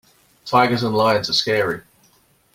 [0.45, 1.81] Tigers and lions are scary.